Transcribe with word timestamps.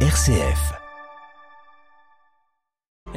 RCF. 0.00 0.85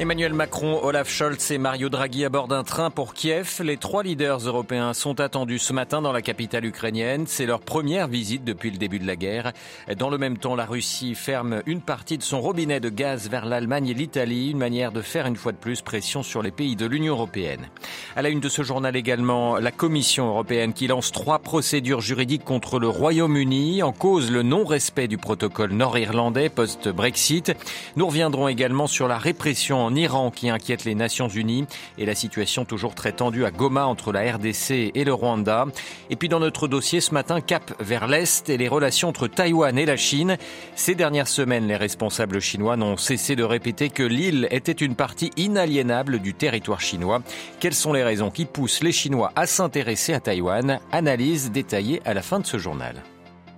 Emmanuel 0.00 0.32
Macron, 0.32 0.80
Olaf 0.82 1.10
Scholz 1.10 1.50
et 1.50 1.58
Mario 1.58 1.90
Draghi 1.90 2.24
à 2.24 2.30
bord 2.30 2.48
d'un 2.48 2.64
train 2.64 2.88
pour 2.88 3.12
Kiev. 3.12 3.60
Les 3.62 3.76
trois 3.76 4.02
leaders 4.02 4.38
européens 4.38 4.94
sont 4.94 5.20
attendus 5.20 5.58
ce 5.58 5.74
matin 5.74 6.00
dans 6.00 6.10
la 6.10 6.22
capitale 6.22 6.64
ukrainienne. 6.64 7.26
C'est 7.26 7.44
leur 7.44 7.60
première 7.60 8.08
visite 8.08 8.42
depuis 8.42 8.70
le 8.70 8.78
début 8.78 8.98
de 8.98 9.06
la 9.06 9.14
guerre. 9.14 9.52
Dans 9.98 10.08
le 10.08 10.16
même 10.16 10.38
temps, 10.38 10.56
la 10.56 10.64
Russie 10.64 11.14
ferme 11.14 11.60
une 11.66 11.82
partie 11.82 12.16
de 12.16 12.22
son 12.22 12.40
robinet 12.40 12.80
de 12.80 12.88
gaz 12.88 13.28
vers 13.28 13.44
l'Allemagne 13.44 13.88
et 13.88 13.92
l'Italie, 13.94 14.52
une 14.52 14.56
manière 14.56 14.90
de 14.90 15.02
faire 15.02 15.26
une 15.26 15.36
fois 15.36 15.52
de 15.52 15.58
plus 15.58 15.82
pression 15.82 16.22
sur 16.22 16.40
les 16.40 16.50
pays 16.50 16.76
de 16.76 16.86
l'Union 16.86 17.12
européenne. 17.12 17.68
À 18.16 18.22
la 18.22 18.30
une 18.30 18.40
de 18.40 18.48
ce 18.48 18.62
journal 18.62 18.96
également, 18.96 19.58
la 19.58 19.70
Commission 19.70 20.28
européenne 20.28 20.72
qui 20.72 20.86
lance 20.86 21.12
trois 21.12 21.40
procédures 21.40 22.00
juridiques 22.00 22.44
contre 22.44 22.78
le 22.78 22.88
Royaume-Uni 22.88 23.82
en 23.82 23.92
cause 23.92 24.30
le 24.30 24.42
non-respect 24.42 25.08
du 25.08 25.18
protocole 25.18 25.72
nord-irlandais 25.72 26.48
post-Brexit. 26.48 27.52
Nous 27.96 28.06
reviendrons 28.06 28.48
également 28.48 28.86
sur 28.86 29.06
la 29.06 29.18
répression 29.18 29.89
en 29.89 29.89
Iran 29.96 30.30
qui 30.30 30.50
inquiète 30.50 30.84
les 30.84 30.94
Nations 30.94 31.28
Unies 31.28 31.66
et 31.98 32.06
la 32.06 32.14
situation 32.14 32.64
toujours 32.64 32.94
très 32.94 33.12
tendue 33.12 33.44
à 33.44 33.50
Goma 33.50 33.86
entre 33.86 34.12
la 34.12 34.32
RDC 34.32 34.92
et 34.94 35.04
le 35.04 35.12
Rwanda. 35.12 35.66
Et 36.10 36.16
puis 36.16 36.28
dans 36.28 36.40
notre 36.40 36.68
dossier 36.68 37.00
ce 37.00 37.14
matin, 37.14 37.40
cap 37.40 37.72
vers 37.80 38.06
l'Est 38.06 38.48
et 38.48 38.56
les 38.56 38.68
relations 38.68 39.08
entre 39.08 39.26
Taïwan 39.26 39.78
et 39.78 39.86
la 39.86 39.96
Chine. 39.96 40.36
Ces 40.74 40.94
dernières 40.94 41.28
semaines, 41.28 41.66
les 41.66 41.76
responsables 41.76 42.40
chinois 42.40 42.76
n'ont 42.76 42.96
cessé 42.96 43.36
de 43.36 43.44
répéter 43.44 43.90
que 43.90 44.02
l'île 44.02 44.48
était 44.50 44.72
une 44.72 44.94
partie 44.94 45.30
inaliénable 45.36 46.18
du 46.18 46.34
territoire 46.34 46.80
chinois. 46.80 47.22
Quelles 47.60 47.74
sont 47.74 47.92
les 47.92 48.04
raisons 48.04 48.30
qui 48.30 48.44
poussent 48.44 48.82
les 48.82 48.92
Chinois 48.92 49.32
à 49.36 49.46
s'intéresser 49.46 50.14
à 50.14 50.20
Taïwan? 50.20 50.80
Analyse 50.92 51.50
détaillée 51.50 52.00
à 52.04 52.14
la 52.14 52.22
fin 52.22 52.40
de 52.40 52.46
ce 52.46 52.58
journal. 52.58 53.02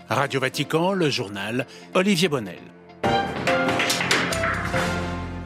Radio 0.09 0.41
Vatican, 0.41 0.93
le 0.93 1.09
journal 1.09 1.67
Olivier 1.95 2.29
Bonnel. 2.29 2.59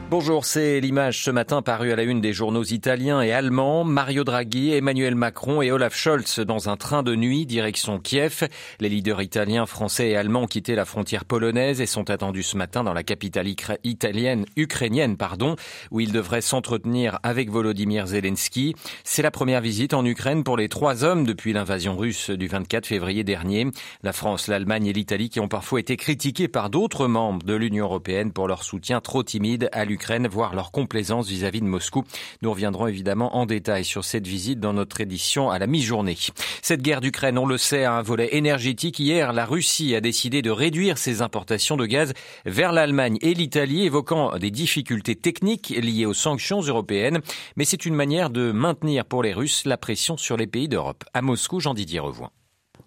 Bonjour, 0.09 0.45
c'est 0.45 0.79
l'image 0.79 1.21
ce 1.21 1.31
matin 1.31 1.61
parue 1.61 1.91
à 1.91 1.97
la 1.97 2.03
une 2.03 2.21
des 2.21 2.31
journaux 2.31 2.63
italiens 2.63 3.21
et 3.21 3.33
allemands. 3.33 3.83
Mario 3.83 4.23
Draghi, 4.23 4.71
Emmanuel 4.71 5.15
Macron 5.15 5.61
et 5.61 5.69
Olaf 5.69 5.97
Scholz 5.97 6.39
dans 6.39 6.69
un 6.69 6.77
train 6.77 7.03
de 7.03 7.13
nuit 7.13 7.45
direction 7.45 7.99
Kiev. 7.99 8.47
Les 8.79 8.87
leaders 8.87 9.21
italiens, 9.21 9.65
français 9.65 10.11
et 10.11 10.15
allemands 10.15 10.43
ont 10.43 10.47
quitté 10.47 10.75
la 10.75 10.85
frontière 10.85 11.25
polonaise 11.25 11.81
et 11.81 11.85
sont 11.85 12.09
attendus 12.09 12.43
ce 12.43 12.55
matin 12.55 12.85
dans 12.85 12.93
la 12.93 13.03
capitale 13.03 13.49
italienne, 13.83 14.45
ukrainienne, 14.55 15.17
pardon, 15.17 15.57
où 15.91 15.99
ils 15.99 16.13
devraient 16.13 16.39
s'entretenir 16.39 17.19
avec 17.23 17.49
Volodymyr 17.49 18.07
Zelensky. 18.07 18.75
C'est 19.03 19.21
la 19.21 19.31
première 19.31 19.59
visite 19.59 19.93
en 19.93 20.05
Ukraine 20.05 20.45
pour 20.45 20.55
les 20.55 20.69
trois 20.69 21.03
hommes 21.03 21.25
depuis 21.25 21.51
l'invasion 21.51 21.97
russe 21.97 22.29
du 22.29 22.47
24 22.47 22.87
février 22.87 23.25
dernier. 23.25 23.67
La 24.03 24.13
France, 24.13 24.47
l'Allemagne 24.47 24.85
et 24.85 24.93
l'Italie 24.93 25.29
qui 25.29 25.41
ont 25.41 25.49
parfois 25.49 25.81
été 25.81 25.97
critiqués 25.97 26.47
par 26.47 26.69
d'autres 26.69 27.07
membres 27.09 27.45
de 27.45 27.55
l'Union 27.55 27.83
européenne 27.83 28.31
pour 28.31 28.47
leur 28.47 28.63
soutien 28.63 29.01
trop 29.01 29.21
timide 29.21 29.67
à 29.73 29.83
l'Ukraine 29.83 29.96
voire 30.29 30.55
leur 30.55 30.71
complaisance 30.71 31.27
vis-à-vis 31.27 31.61
de 31.61 31.65
Moscou. 31.65 32.03
Nous 32.41 32.51
reviendrons 32.51 32.87
évidemment 32.87 33.35
en 33.35 33.45
détail 33.45 33.83
sur 33.83 34.05
cette 34.05 34.27
visite 34.27 34.59
dans 34.59 34.73
notre 34.73 35.01
édition 35.01 35.49
à 35.49 35.59
la 35.59 35.67
mi-journée. 35.67 36.17
Cette 36.61 36.81
guerre 36.81 37.01
d'Ukraine, 37.01 37.37
on 37.37 37.45
le 37.45 37.57
sait, 37.57 37.83
a 37.83 37.93
un 37.93 38.01
volet 38.01 38.29
énergétique. 38.35 38.99
Hier, 38.99 39.33
la 39.33 39.45
Russie 39.45 39.95
a 39.95 40.01
décidé 40.01 40.41
de 40.41 40.51
réduire 40.51 40.97
ses 40.97 41.21
importations 41.21 41.77
de 41.77 41.85
gaz 41.85 42.13
vers 42.45 42.71
l'Allemagne 42.71 43.17
et 43.21 43.33
l'Italie, 43.33 43.85
évoquant 43.85 44.37
des 44.37 44.51
difficultés 44.51 45.15
techniques 45.15 45.69
liées 45.69 46.05
aux 46.05 46.13
sanctions 46.13 46.61
européennes. 46.61 47.19
Mais 47.55 47.65
c'est 47.65 47.85
une 47.85 47.95
manière 47.95 48.29
de 48.29 48.51
maintenir 48.51 49.05
pour 49.05 49.23
les 49.23 49.33
Russes 49.33 49.65
la 49.65 49.77
pression 49.77 50.17
sur 50.17 50.37
les 50.37 50.47
pays 50.47 50.67
d'Europe. 50.67 51.03
À 51.13 51.21
Moscou, 51.21 51.59
Jean-Didier 51.59 51.99
Revoin. 51.99 52.31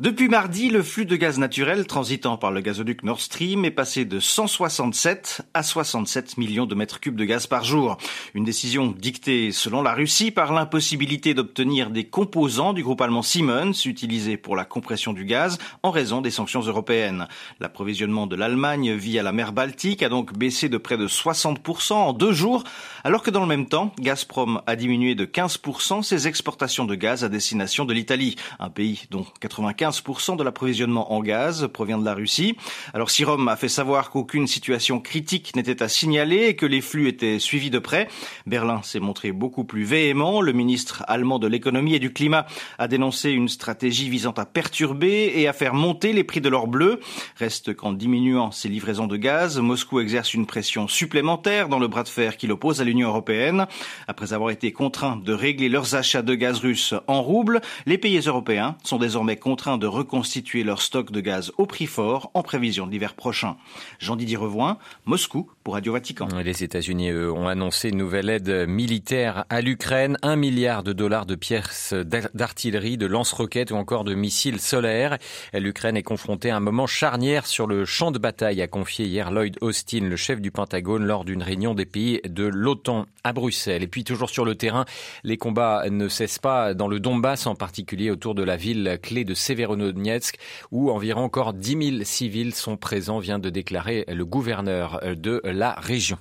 Depuis 0.00 0.30
mardi, 0.30 0.70
le 0.70 0.82
flux 0.82 1.04
de 1.04 1.14
gaz 1.14 1.38
naturel 1.38 1.86
transitant 1.86 2.38
par 2.38 2.52
le 2.52 2.62
gazoduc 2.62 3.02
Nord 3.02 3.20
Stream 3.20 3.66
est 3.66 3.70
passé 3.70 4.06
de 4.06 4.18
167 4.18 5.42
à 5.52 5.62
67 5.62 6.38
millions 6.38 6.64
de 6.64 6.74
mètres 6.74 7.00
cubes 7.00 7.16
de 7.16 7.26
gaz 7.26 7.46
par 7.46 7.64
jour. 7.64 7.98
Une 8.32 8.44
décision 8.44 8.86
dictée, 8.86 9.52
selon 9.52 9.82
la 9.82 9.92
Russie, 9.92 10.30
par 10.30 10.54
l'impossibilité 10.54 11.34
d'obtenir 11.34 11.90
des 11.90 12.04
composants 12.04 12.72
du 12.72 12.82
groupe 12.82 13.02
allemand 13.02 13.20
Siemens 13.20 13.84
utilisés 13.84 14.38
pour 14.38 14.56
la 14.56 14.64
compression 14.64 15.12
du 15.12 15.26
gaz 15.26 15.58
en 15.82 15.90
raison 15.90 16.22
des 16.22 16.30
sanctions 16.30 16.62
européennes. 16.62 17.28
L'approvisionnement 17.60 18.26
de 18.26 18.36
l'Allemagne 18.36 18.94
via 18.94 19.22
la 19.22 19.32
mer 19.32 19.52
Baltique 19.52 20.02
a 20.02 20.08
donc 20.08 20.32
baissé 20.32 20.70
de 20.70 20.78
près 20.78 20.96
de 20.96 21.08
60% 21.08 21.92
en 21.92 22.14
deux 22.14 22.32
jours, 22.32 22.64
alors 23.04 23.22
que 23.22 23.30
dans 23.30 23.42
le 23.42 23.46
même 23.46 23.66
temps, 23.66 23.92
Gazprom 23.98 24.62
a 24.66 24.76
diminué 24.76 25.14
de 25.14 25.26
15% 25.26 26.02
ses 26.02 26.26
exportations 26.26 26.86
de 26.86 26.94
gaz 26.94 27.22
à 27.22 27.28
destination 27.28 27.84
de 27.84 27.92
l'Italie, 27.92 28.36
un 28.60 28.70
pays 28.70 29.02
dont 29.10 29.26
95 29.40 29.89
15% 29.90 30.36
de 30.36 30.44
l'approvisionnement 30.44 31.12
en 31.12 31.20
gaz 31.20 31.68
provient 31.72 31.98
de 31.98 32.04
la 32.04 32.14
Russie. 32.14 32.56
Alors 32.94 33.10
si 33.10 33.24
Rome 33.24 33.48
a 33.48 33.56
fait 33.56 33.68
savoir 33.68 34.10
qu'aucune 34.10 34.46
situation 34.46 35.00
critique 35.00 35.56
n'était 35.56 35.82
à 35.82 35.88
signaler 35.88 36.46
et 36.46 36.56
que 36.56 36.66
les 36.66 36.80
flux 36.80 37.08
étaient 37.08 37.40
suivis 37.40 37.70
de 37.70 37.80
près, 37.80 38.06
Berlin 38.46 38.82
s'est 38.84 39.00
montré 39.00 39.32
beaucoup 39.32 39.64
plus 39.64 39.82
véhément. 39.82 40.40
Le 40.42 40.52
ministre 40.52 41.02
allemand 41.08 41.40
de 41.40 41.48
l'économie 41.48 41.94
et 41.94 41.98
du 41.98 42.12
climat 42.12 42.46
a 42.78 42.86
dénoncé 42.86 43.30
une 43.30 43.48
stratégie 43.48 44.08
visant 44.08 44.30
à 44.32 44.44
perturber 44.44 45.32
et 45.34 45.48
à 45.48 45.52
faire 45.52 45.74
monter 45.74 46.12
les 46.12 46.22
prix 46.22 46.40
de 46.40 46.48
l'or 46.48 46.68
bleu. 46.68 47.00
Reste 47.36 47.74
qu'en 47.74 47.92
diminuant 47.92 48.52
ses 48.52 48.68
livraisons 48.68 49.08
de 49.08 49.16
gaz, 49.16 49.58
Moscou 49.58 49.98
exerce 49.98 50.34
une 50.34 50.46
pression 50.46 50.86
supplémentaire 50.86 51.68
dans 51.68 51.80
le 51.80 51.88
bras 51.88 52.04
de 52.04 52.08
fer 52.08 52.36
qui 52.36 52.46
l'oppose 52.46 52.80
à 52.80 52.84
l'Union 52.84 53.08
européenne. 53.08 53.66
Après 54.06 54.32
avoir 54.32 54.50
été 54.50 54.70
contraints 54.70 55.16
de 55.16 55.32
régler 55.32 55.68
leurs 55.68 55.96
achats 55.96 56.22
de 56.22 56.34
gaz 56.36 56.60
russe 56.60 56.94
en 57.08 57.22
roubles, 57.22 57.60
les 57.86 57.98
pays 57.98 58.20
européens 58.20 58.76
sont 58.84 58.98
désormais 58.98 59.36
contraints 59.36 59.78
reconstituer 59.86 60.62
leur 60.62 60.82
stock 60.82 61.10
de 61.10 61.20
gaz 61.20 61.52
au 61.58 61.66
prix 61.66 61.86
fort 61.86 62.30
en 62.34 62.42
prévision 62.42 62.86
de 62.86 62.92
l'hiver 62.92 63.14
prochain. 63.14 63.56
Jean-Didier 63.98 64.36
Revoin, 64.36 64.78
Moscou 65.04 65.50
pour 65.64 65.74
Radio 65.74 65.92
Vatican. 65.92 66.28
Les 66.44 66.64
États-Unis 66.64 67.12
ont 67.12 67.48
annoncé 67.48 67.90
une 67.90 67.98
nouvelle 67.98 68.30
aide 68.30 68.66
militaire 68.68 69.44
à 69.50 69.60
l'Ukraine, 69.60 70.16
un 70.22 70.36
milliard 70.36 70.82
de 70.82 70.92
dollars 70.92 71.26
de 71.26 71.34
pièces 71.34 71.94
d'artillerie, 72.34 72.96
de 72.96 73.06
lance-roquettes 73.06 73.70
ou 73.70 73.76
encore 73.76 74.04
de 74.04 74.14
missiles 74.14 74.60
solaires. 74.60 75.18
L'Ukraine 75.52 75.96
est 75.96 76.02
confrontée 76.02 76.50
à 76.50 76.56
un 76.56 76.60
moment 76.60 76.86
charnière 76.86 77.46
sur 77.46 77.66
le 77.66 77.84
champ 77.84 78.10
de 78.10 78.18
bataille, 78.18 78.62
a 78.62 78.66
confié 78.66 79.06
hier 79.06 79.30
Lloyd 79.30 79.56
Austin, 79.60 80.00
le 80.00 80.16
chef 80.16 80.40
du 80.40 80.50
Pentagone, 80.50 81.04
lors 81.04 81.24
d'une 81.24 81.42
réunion 81.42 81.74
des 81.74 81.86
pays 81.86 82.20
de 82.24 82.44
l'OTAN 82.44 83.06
à 83.24 83.32
Bruxelles. 83.32 83.82
Et 83.82 83.86
puis 83.86 84.04
toujours 84.04 84.30
sur 84.30 84.44
le 84.44 84.54
terrain, 84.54 84.84
les 85.24 85.36
combats 85.36 85.84
ne 85.90 86.08
cessent 86.08 86.38
pas 86.38 86.74
dans 86.74 86.88
le 86.88 87.00
Donbass, 87.00 87.46
en 87.46 87.54
particulier 87.54 88.10
autour 88.10 88.34
de 88.34 88.42
la 88.42 88.56
ville 88.56 88.98
clé 89.02 89.24
de 89.24 89.34
Severodonetsk 89.60 90.36
où 90.70 90.90
environ 90.90 91.22
encore 91.22 91.52
10 91.52 91.90
000 91.98 92.04
civils 92.04 92.54
sont 92.54 92.76
présents, 92.76 93.18
vient 93.18 93.38
de 93.38 93.50
déclarer 93.50 94.04
le 94.08 94.24
gouverneur 94.24 95.00
de 95.16 95.40
la 95.44 95.72
région. 95.72 96.18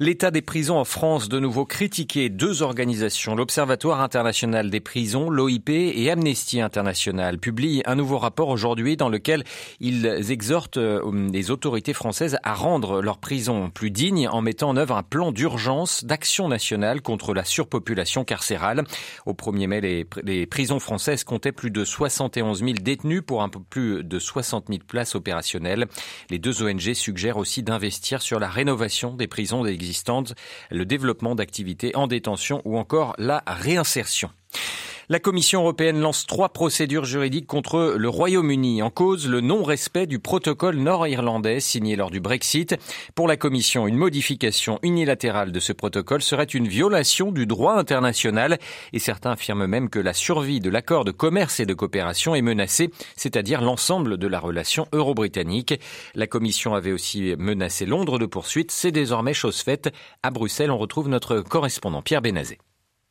L'état 0.00 0.30
des 0.30 0.42
prisons 0.42 0.78
en 0.78 0.84
France, 0.84 1.28
de 1.28 1.40
nouveau 1.40 1.64
critiqué. 1.64 2.28
Deux 2.28 2.62
organisations, 2.62 3.34
l'Observatoire 3.34 4.00
international 4.00 4.70
des 4.70 4.78
prisons, 4.78 5.28
l'OIP 5.28 5.70
et 5.70 6.08
Amnesty 6.08 6.60
International, 6.60 7.38
publient 7.38 7.82
un 7.84 7.96
nouveau 7.96 8.18
rapport 8.18 8.48
aujourd'hui 8.48 8.96
dans 8.96 9.08
lequel 9.08 9.42
ils 9.80 10.30
exhortent 10.30 10.76
euh, 10.76 11.28
les 11.32 11.50
autorités 11.50 11.94
françaises 11.94 12.38
à 12.44 12.54
rendre 12.54 13.02
leurs 13.02 13.18
prisons 13.18 13.70
plus 13.70 13.90
dignes 13.90 14.28
en 14.28 14.40
mettant 14.40 14.68
en 14.68 14.76
œuvre 14.76 14.96
un 14.96 15.02
plan 15.02 15.32
d'urgence 15.32 16.04
d'action 16.04 16.46
nationale 16.46 17.02
contre 17.02 17.34
la 17.34 17.42
surpopulation 17.42 18.22
carcérale. 18.22 18.84
Au 19.26 19.32
1er 19.32 19.66
mai, 19.66 20.06
les 20.22 20.46
prisons 20.46 20.78
françaises 20.78 21.24
comptaient 21.24 21.50
plus 21.50 21.72
de 21.72 21.84
71 21.84 22.60
000 22.60 22.67
détenus 22.72 23.22
pour 23.26 23.42
un 23.42 23.48
peu 23.48 23.60
plus 23.60 24.04
de 24.04 24.18
60 24.18 24.66
000 24.68 24.80
places 24.86 25.14
opérationnelles. 25.14 25.86
Les 26.30 26.38
deux 26.38 26.62
ONG 26.62 26.94
suggèrent 26.94 27.36
aussi 27.36 27.62
d'investir 27.62 28.22
sur 28.22 28.38
la 28.38 28.48
rénovation 28.48 29.14
des 29.14 29.26
prisons 29.26 29.64
existantes, 29.66 30.34
le 30.70 30.84
développement 30.84 31.34
d'activités 31.34 31.94
en 31.96 32.06
détention 32.06 32.62
ou 32.64 32.78
encore 32.78 33.14
la 33.18 33.42
réinsertion. 33.46 34.30
La 35.10 35.20
Commission 35.20 35.60
européenne 35.62 36.00
lance 36.00 36.26
trois 36.26 36.50
procédures 36.50 37.06
juridiques 37.06 37.46
contre 37.46 37.94
le 37.96 38.08
Royaume-Uni 38.10 38.82
en 38.82 38.90
cause 38.90 39.26
le 39.26 39.40
non-respect 39.40 40.06
du 40.06 40.18
protocole 40.18 40.76
nord-irlandais 40.76 41.60
signé 41.60 41.96
lors 41.96 42.10
du 42.10 42.20
Brexit. 42.20 42.76
Pour 43.14 43.26
la 43.26 43.38
Commission, 43.38 43.86
une 43.86 43.96
modification 43.96 44.78
unilatérale 44.82 45.50
de 45.50 45.60
ce 45.60 45.72
protocole 45.72 46.20
serait 46.20 46.44
une 46.44 46.68
violation 46.68 47.32
du 47.32 47.46
droit 47.46 47.72
international 47.76 48.58
et 48.92 48.98
certains 48.98 49.30
affirment 49.30 49.66
même 49.66 49.88
que 49.88 49.98
la 49.98 50.12
survie 50.12 50.60
de 50.60 50.68
l'accord 50.68 51.06
de 51.06 51.10
commerce 51.10 51.58
et 51.58 51.64
de 51.64 51.72
coopération 51.72 52.34
est 52.34 52.42
menacée, 52.42 52.90
c'est-à-dire 53.16 53.62
l'ensemble 53.62 54.18
de 54.18 54.26
la 54.26 54.38
relation 54.40 54.88
euro-britannique. 54.92 55.80
La 56.16 56.26
Commission 56.26 56.74
avait 56.74 56.92
aussi 56.92 57.34
menacé 57.38 57.86
Londres 57.86 58.18
de 58.18 58.26
poursuite. 58.26 58.72
C'est 58.72 58.92
désormais 58.92 59.32
chose 59.32 59.62
faite. 59.62 59.90
À 60.22 60.30
Bruxelles, 60.30 60.70
on 60.70 60.76
retrouve 60.76 61.08
notre 61.08 61.40
correspondant 61.40 62.02
Pierre 62.02 62.20
Bénazé. 62.20 62.58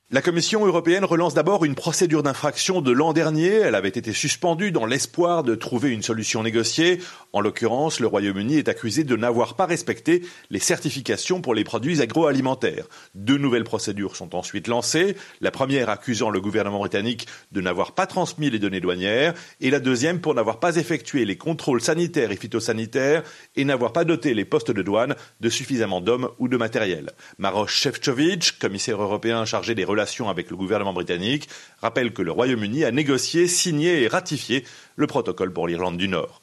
La 0.10 0.22
Commission 0.22 0.66
européenne 0.66 1.04
relance 1.04 1.34
d'abord 1.34 1.66
une 1.66 1.76
procédure 1.76 2.24
d'infraction 2.24 2.80
de 2.80 2.94
l'an 2.94 3.12
dernier. 3.12 3.50
Elle 3.50 3.76
avait 3.76 3.90
été 3.90 4.14
suspendue 4.14 4.72
dans 4.72 4.86
l'espoir 4.86 5.44
de 5.44 5.54
trouver 5.54 5.90
une 5.90 6.02
solution 6.02 6.44
négociée. 6.44 7.02
En 7.34 7.42
l'occurrence, 7.42 8.00
le 8.00 8.08
Royaume-Uni 8.08 8.58
est 8.58 8.70
accusé 8.70 9.04
de 9.04 9.18
n'avoir 9.18 9.56
pas 9.56 9.66
respecté 9.66 10.24
les 10.50 10.62
certifications 10.62 11.42
pour 11.42 11.54
les 11.54 11.66
produits 11.66 12.02
agroalimentaires. 12.02 12.86
Deux 13.16 13.38
nouvelles 13.38 13.66
procédures 13.66 14.16
sont 14.16 14.34
ensuite 14.34 14.70
lancées. 14.70 15.18
La 15.42 15.52
première 15.52 15.90
accusant 15.90 16.30
le 16.30 16.40
gouvernement 16.40 16.80
britannique 16.80 17.28
de 17.52 17.60
n'avoir 17.60 17.92
pas 17.92 18.08
transmis 18.08 18.50
les 18.50 18.60
données 18.60 18.80
douanières 18.80 19.34
et 19.60 19.72
la 19.72 19.82
deuxième 19.82 20.22
pour 20.22 20.34
n'avoir 20.34 20.62
pas 20.62 20.78
effectué 20.78 21.26
les 21.26 21.38
contrôles 21.38 21.82
sanitaires 21.82 22.32
et 22.32 22.38
phytosanitaires 22.38 23.24
et 23.58 23.66
n'avoir 23.66 23.92
pas 23.92 24.06
doté 24.06 24.34
les 24.34 24.46
postes 24.46 24.72
de 24.72 24.82
douane 24.82 25.16
de 25.42 25.50
suffisamment 25.50 26.00
d'hommes 26.00 26.30
ou 26.40 26.48
de 26.48 26.56
matériel. 26.56 27.12
Maroš 27.40 27.76
Šefčovič, 27.76 28.54
commissaire 28.54 29.02
européen 29.02 29.44
chargé 29.44 29.76
des 29.76 29.84
avec 30.30 30.50
le 30.50 30.56
gouvernement 30.56 30.94
britannique, 30.94 31.50
rappelle 31.82 32.14
que 32.14 32.22
le 32.22 32.32
Royaume-Uni 32.32 32.84
a 32.86 32.92
négocié, 32.92 33.48
signé 33.48 34.04
et 34.04 34.08
ratifié 34.08 34.64
le 34.96 35.08
protocole 35.08 35.52
pour 35.52 35.68
l'Irlande 35.68 35.98
du 35.98 36.08
Nord. 36.08 36.42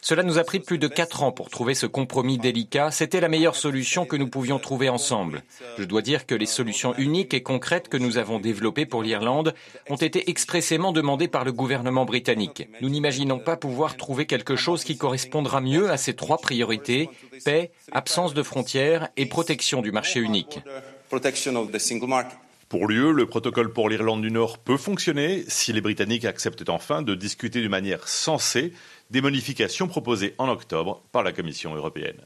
Cela 0.00 0.22
nous 0.22 0.38
a 0.38 0.44
pris 0.44 0.60
plus 0.60 0.78
de 0.78 0.88
quatre 0.88 1.22
ans 1.22 1.32
pour 1.32 1.50
trouver 1.50 1.74
ce 1.74 1.86
compromis 1.86 2.38
délicat. 2.38 2.90
C'était 2.90 3.20
la 3.20 3.28
meilleure 3.28 3.56
solution 3.56 4.04
que 4.06 4.16
nous 4.16 4.28
pouvions 4.28 4.58
trouver 4.58 4.88
ensemble. 4.88 5.42
Je 5.78 5.84
dois 5.84 6.02
dire 6.02 6.26
que 6.26 6.34
les 6.34 6.46
solutions 6.46 6.94
uniques 6.96 7.34
et 7.34 7.42
concrètes 7.42 7.88
que 7.88 7.96
nous 7.96 8.18
avons 8.18 8.38
développées 8.38 8.86
pour 8.86 9.02
l'Irlande 9.02 9.54
ont 9.88 9.96
été 9.96 10.30
expressément 10.30 10.92
demandées 10.92 11.28
par 11.28 11.44
le 11.44 11.52
gouvernement 11.52 12.04
britannique. 12.04 12.68
Nous 12.80 12.90
n'imaginons 12.90 13.38
pas 13.38 13.56
pouvoir 13.56 13.96
trouver 13.96 14.26
quelque 14.26 14.56
chose 14.56 14.84
qui 14.84 14.96
correspondra 14.96 15.60
mieux 15.60 15.90
à 15.90 15.96
ces 15.96 16.14
trois 16.14 16.38
priorités 16.38 17.08
paix, 17.44 17.70
absence 17.92 18.34
de 18.34 18.42
frontières 18.42 19.08
et 19.16 19.26
protection 19.26 19.82
du 19.82 19.92
marché 19.92 20.20
unique. 20.20 20.60
Pour 22.74 22.88
lieu, 22.88 23.12
le 23.12 23.26
protocole 23.26 23.72
pour 23.72 23.88
l'Irlande 23.88 24.20
du 24.20 24.32
Nord 24.32 24.58
peut 24.58 24.76
fonctionner 24.76 25.44
si 25.46 25.72
les 25.72 25.80
Britanniques 25.80 26.24
acceptent 26.24 26.68
enfin 26.68 27.02
de 27.02 27.14
discuter 27.14 27.62
de 27.62 27.68
manière 27.68 28.08
sensée 28.08 28.72
des 29.10 29.20
modifications 29.20 29.86
proposées 29.86 30.34
en 30.38 30.48
octobre 30.48 31.00
par 31.12 31.22
la 31.22 31.30
Commission 31.30 31.72
européenne. 31.76 32.20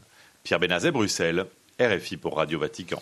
Pierre 0.45 0.59
Benazet, 0.59 0.91
Bruxelles, 0.91 1.45
RFI 1.79 2.17
pour 2.17 2.39
Radio 2.39 2.59
Vatican. 2.59 2.99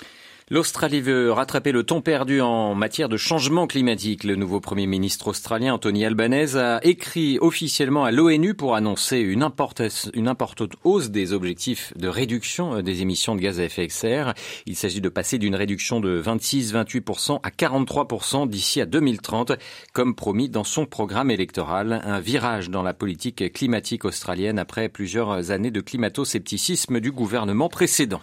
L'Australie 0.48 1.00
veut 1.00 1.32
rattraper 1.32 1.72
le 1.72 1.82
temps 1.82 2.00
perdu 2.00 2.40
en 2.40 2.76
matière 2.76 3.08
de 3.08 3.16
changement 3.16 3.66
climatique. 3.66 4.22
Le 4.22 4.36
nouveau 4.36 4.60
Premier 4.60 4.86
ministre 4.86 5.26
australien 5.26 5.74
Anthony 5.74 6.04
Albanese 6.04 6.54
a 6.54 6.78
écrit 6.84 7.36
officiellement 7.40 8.04
à 8.04 8.12
l'ONU 8.12 8.54
pour 8.54 8.76
annoncer 8.76 9.18
une, 9.18 9.42
importante 9.42 10.76
hausse 10.84 11.10
des 11.10 11.32
objectifs 11.32 11.92
de 11.96 12.06
réduction 12.06 12.80
des 12.80 13.02
émissions 13.02 13.34
de 13.34 13.40
gaz 13.40 13.58
à 13.58 13.64
effet 13.64 13.88
de 13.88 13.90
serre. 13.90 14.34
Il 14.66 14.76
s'agit 14.76 15.00
de 15.00 15.08
passer 15.08 15.38
d'une 15.38 15.56
réduction 15.56 15.98
de 15.98 16.22
26-28% 16.22 17.40
à 17.42 17.50
43% 17.50 18.48
d'ici 18.48 18.80
à 18.80 18.86
2030, 18.86 19.50
comme 19.92 20.14
promis 20.14 20.48
dans 20.48 20.62
son 20.62 20.86
programme 20.86 21.32
électoral. 21.32 22.00
Un 22.04 22.20
virage 22.20 22.70
dans 22.70 22.84
la 22.84 22.94
politique 22.94 23.52
climatique 23.52 24.04
australienne 24.04 24.60
après 24.60 24.88
plusieurs 24.88 25.50
années 25.50 25.72
de 25.72 25.80
climato-scepticisme 25.80 27.00
du 27.00 27.10
gouvernement 27.10 27.68
précédent. 27.68 28.22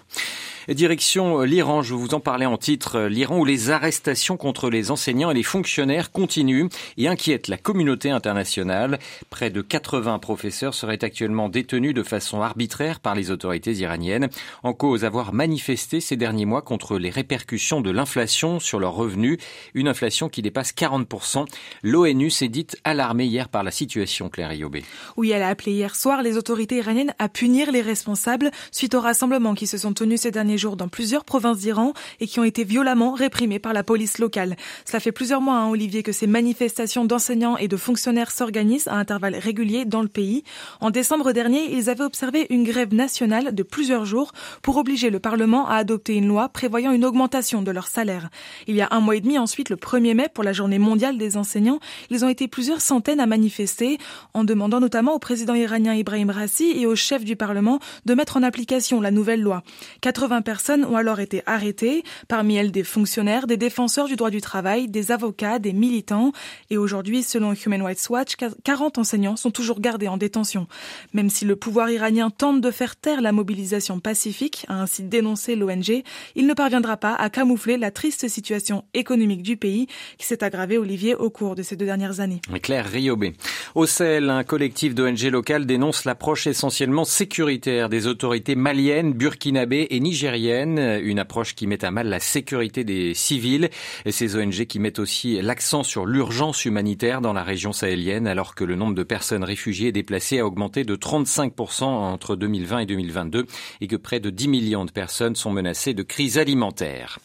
Direction 0.69 1.41
euh, 1.41 1.45
l'Iran, 1.45 1.81
en 2.13 2.19
parlais 2.19 2.45
en 2.45 2.57
titre, 2.57 2.97
euh, 2.97 3.09
l'Iran 3.09 3.39
où 3.39 3.45
les 3.45 3.69
arrestations 3.69 4.37
contre 4.37 4.69
les 4.69 4.91
enseignants 4.91 5.31
et 5.31 5.33
les 5.33 5.43
fonctionnaires 5.43 6.11
continuent 6.11 6.67
et 6.97 7.07
inquiètent 7.07 7.47
la 7.47 7.57
communauté 7.57 8.09
internationale. 8.09 8.99
Près 9.29 9.49
de 9.49 9.61
80 9.61 10.19
professeurs 10.19 10.73
seraient 10.73 11.03
actuellement 11.03 11.49
détenus 11.49 11.93
de 11.93 12.03
façon 12.03 12.41
arbitraire 12.41 12.99
par 12.99 13.15
les 13.15 13.31
autorités 13.31 13.73
iraniennes, 13.73 14.29
en 14.63 14.73
cause 14.73 15.05
avoir 15.05 15.33
manifesté 15.33 15.99
ces 15.99 16.15
derniers 16.15 16.45
mois 16.45 16.61
contre 16.61 16.97
les 16.97 17.09
répercussions 17.09 17.81
de 17.81 17.91
l'inflation 17.91 18.59
sur 18.59 18.79
leurs 18.79 18.93
revenus, 18.93 19.37
une 19.73 19.87
inflation 19.87 20.29
qui 20.29 20.41
dépasse 20.41 20.71
40%. 20.71 21.45
L'ONU 21.83 22.29
s'est 22.29 22.47
dite 22.47 22.77
alarmée 22.83 23.25
hier 23.25 23.49
par 23.49 23.63
la 23.63 23.71
situation, 23.71 24.29
Claire 24.29 24.53
Iobé. 24.53 24.83
Oui, 25.17 25.31
elle 25.31 25.43
a 25.43 25.49
appelé 25.49 25.71
hier 25.71 25.95
soir 25.95 26.21
les 26.21 26.37
autorités 26.37 26.77
iraniennes 26.77 27.13
à 27.19 27.29
punir 27.29 27.71
les 27.71 27.81
responsables 27.81 28.51
suite 28.71 28.95
aux 28.95 29.01
rassemblements 29.01 29.55
qui 29.55 29.67
se 29.67 29.77
sont 29.77 29.93
tenus 29.93 30.21
ces 30.21 30.31
derniers 30.31 30.57
jours 30.57 30.75
dans 30.75 30.87
plusieurs 30.87 31.25
provinces 31.25 31.59
d'Iran 31.59 31.93
et 32.19 32.27
qui 32.27 32.39
ont 32.39 32.43
été 32.43 32.63
violemment 32.63 33.13
réprimés 33.13 33.59
par 33.59 33.73
la 33.73 33.83
police 33.83 34.19
locale. 34.19 34.55
Cela 34.85 34.99
fait 34.99 35.11
plusieurs 35.11 35.41
mois, 35.41 35.55
hein, 35.55 35.69
Olivier, 35.69 36.03
que 36.03 36.11
ces 36.11 36.27
manifestations 36.27 37.05
d'enseignants 37.05 37.57
et 37.57 37.67
de 37.67 37.77
fonctionnaires 37.77 38.31
s'organisent 38.31 38.87
à 38.87 38.95
intervalles 38.95 39.35
réguliers 39.35 39.85
dans 39.85 40.01
le 40.01 40.07
pays. 40.07 40.43
En 40.81 40.89
décembre 40.89 41.31
dernier, 41.31 41.73
ils 41.73 41.89
avaient 41.89 42.03
observé 42.03 42.47
une 42.49 42.63
grève 42.63 42.93
nationale 42.93 43.53
de 43.53 43.63
plusieurs 43.63 44.05
jours 44.05 44.31
pour 44.61 44.77
obliger 44.77 45.09
le 45.09 45.19
Parlement 45.19 45.67
à 45.67 45.75
adopter 45.75 46.15
une 46.15 46.27
loi 46.27 46.49
prévoyant 46.49 46.91
une 46.91 47.05
augmentation 47.05 47.61
de 47.61 47.71
leur 47.71 47.87
salaire. 47.87 48.29
Il 48.67 48.75
y 48.75 48.81
a 48.81 48.87
un 48.91 48.99
mois 48.99 49.15
et 49.15 49.21
demi 49.21 49.37
ensuite, 49.37 49.69
le 49.69 49.75
1er 49.75 50.13
mai, 50.13 50.27
pour 50.33 50.43
la 50.43 50.53
journée 50.53 50.79
mondiale 50.79 51.17
des 51.17 51.37
enseignants, 51.37 51.79
ils 52.09 52.25
ont 52.25 52.29
été 52.29 52.47
plusieurs 52.47 52.81
centaines 52.81 53.19
à 53.19 53.25
manifester 53.25 53.97
en 54.33 54.43
demandant 54.43 54.79
notamment 54.79 55.13
au 55.13 55.19
président 55.19 55.53
iranien 55.53 55.93
Ibrahim 55.93 56.29
Rassi 56.29 56.73
et 56.75 56.85
au 56.85 56.95
chef 56.95 57.23
du 57.23 57.35
Parlement 57.35 57.79
de 58.05 58.13
mettre 58.13 58.37
en 58.37 58.43
application 58.43 59.01
la 59.01 59.11
nouvelle 59.11 59.41
loi. 59.41 59.63
80 60.01 60.41
personnes 60.41 60.85
ont 60.85 60.95
alors 60.95 61.19
été 61.19 61.43
arrêtées, 61.45 61.92
parmi 62.27 62.55
elles 62.55 62.71
des 62.71 62.83
fonctionnaires, 62.83 63.47
des 63.47 63.57
défenseurs 63.57 64.07
du 64.07 64.15
droit 64.15 64.29
du 64.29 64.41
travail, 64.41 64.87
des 64.87 65.11
avocats, 65.11 65.59
des 65.59 65.73
militants. 65.73 66.31
Et 66.69 66.77
aujourd'hui, 66.77 67.23
selon 67.23 67.53
Human 67.53 67.81
Rights 67.81 68.09
Watch, 68.09 68.35
40 68.63 68.97
enseignants 68.97 69.35
sont 69.35 69.51
toujours 69.51 69.79
gardés 69.79 70.07
en 70.07 70.17
détention. 70.17 70.67
Même 71.13 71.29
si 71.29 71.45
le 71.45 71.55
pouvoir 71.55 71.89
iranien 71.89 72.29
tente 72.29 72.61
de 72.61 72.71
faire 72.71 72.95
taire 72.95 73.21
la 73.21 73.31
mobilisation 73.31 73.99
pacifique, 73.99 74.65
a 74.69 74.81
ainsi 74.81 75.03
dénoncé 75.03 75.55
l'ONG, 75.55 76.03
il 76.35 76.47
ne 76.47 76.53
parviendra 76.53 76.97
pas 76.97 77.13
à 77.13 77.29
camoufler 77.29 77.77
la 77.77 77.91
triste 77.91 78.27
situation 78.27 78.83
économique 78.93 79.43
du 79.43 79.57
pays 79.57 79.87
qui 80.17 80.25
s'est 80.25 80.43
aggravée, 80.43 80.77
Olivier, 80.77 81.15
au 81.15 81.29
cours 81.29 81.55
de 81.55 81.63
ces 81.63 81.75
deux 81.75 81.85
dernières 81.85 82.19
années. 82.19 82.41
Claire 82.61 82.89
Riobé. 82.89 83.33
Au 83.75 83.85
un 84.01 84.43
collectif 84.43 84.95
d'ONG 84.95 85.21
locales 85.23 85.65
dénonce 85.65 86.05
l'approche 86.05 86.47
essentiellement 86.47 87.05
sécuritaire 87.05 87.89
des 87.89 88.07
autorités 88.07 88.55
maliennes, 88.55 89.13
burkinabées 89.13 89.87
et 89.89 89.99
nigériennes 89.99 90.79
une 91.03 91.19
approche 91.19 91.55
qui 91.55 91.67
met 91.67 91.82
à 91.83 91.91
mal 91.91 92.07
la 92.07 92.19
sécurité 92.19 92.83
des 92.83 93.13
civils 93.13 93.69
et 94.05 94.11
ces 94.11 94.35
ONG 94.35 94.65
qui 94.65 94.79
mettent 94.79 94.99
aussi 94.99 95.41
l'accent 95.41 95.83
sur 95.83 96.05
l'urgence 96.05 96.65
humanitaire 96.65 97.21
dans 97.21 97.33
la 97.33 97.43
région 97.43 97.73
sahélienne 97.73 98.27
alors 98.27 98.55
que 98.55 98.63
le 98.63 98.75
nombre 98.75 98.95
de 98.95 99.03
personnes 99.03 99.43
réfugiées 99.43 99.89
et 99.89 99.91
déplacées 99.91 100.39
a 100.39 100.45
augmenté 100.45 100.83
de 100.83 100.95
35% 100.95 101.83
entre 101.83 102.35
2020 102.35 102.79
et 102.79 102.85
2022 102.85 103.45
et 103.81 103.87
que 103.87 103.95
près 103.95 104.19
de 104.19 104.29
10 104.29 104.47
millions 104.47 104.85
de 104.85 104.91
personnes 104.91 105.35
sont 105.35 105.51
menacées 105.51 105.93
de 105.93 106.03
crise 106.03 106.37
alimentaire. 106.37 107.19